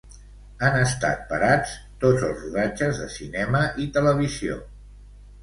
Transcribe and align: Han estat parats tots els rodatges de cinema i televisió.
Han 0.67 0.77
estat 0.77 1.19
parats 1.33 1.73
tots 2.05 2.25
els 2.31 2.41
rodatges 2.47 3.03
de 3.03 3.11
cinema 3.19 3.63
i 3.85 3.87
televisió. 4.01 4.59